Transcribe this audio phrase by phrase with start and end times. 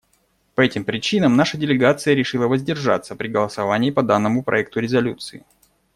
[0.55, 5.45] По этим причинам наша делегация решила воздержаться при голосовании по данному проекту резолюции.